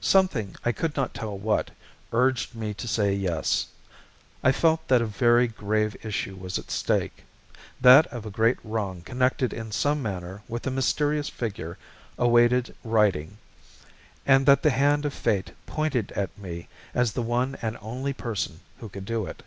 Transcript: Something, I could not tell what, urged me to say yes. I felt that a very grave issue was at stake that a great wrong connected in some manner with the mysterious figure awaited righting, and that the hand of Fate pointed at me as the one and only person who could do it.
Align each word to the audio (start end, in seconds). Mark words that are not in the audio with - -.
Something, 0.00 0.56
I 0.64 0.72
could 0.72 0.96
not 0.96 1.14
tell 1.14 1.38
what, 1.38 1.70
urged 2.12 2.56
me 2.56 2.74
to 2.74 2.88
say 2.88 3.14
yes. 3.14 3.68
I 4.42 4.50
felt 4.50 4.88
that 4.88 5.00
a 5.00 5.06
very 5.06 5.46
grave 5.46 5.96
issue 6.04 6.34
was 6.34 6.58
at 6.58 6.72
stake 6.72 7.22
that 7.80 8.08
a 8.10 8.20
great 8.28 8.58
wrong 8.64 9.02
connected 9.02 9.52
in 9.52 9.70
some 9.70 10.02
manner 10.02 10.42
with 10.48 10.64
the 10.64 10.72
mysterious 10.72 11.28
figure 11.28 11.78
awaited 12.18 12.74
righting, 12.82 13.38
and 14.26 14.44
that 14.46 14.64
the 14.64 14.70
hand 14.70 15.04
of 15.04 15.14
Fate 15.14 15.52
pointed 15.66 16.10
at 16.16 16.36
me 16.36 16.66
as 16.92 17.12
the 17.12 17.22
one 17.22 17.56
and 17.62 17.78
only 17.80 18.12
person 18.12 18.58
who 18.80 18.88
could 18.88 19.04
do 19.04 19.24
it. 19.26 19.44